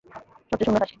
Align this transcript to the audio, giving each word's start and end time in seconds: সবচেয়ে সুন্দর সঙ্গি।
সবচেয়ে 0.05 0.65
সুন্দর 0.67 0.79
সঙ্গি। 0.79 0.89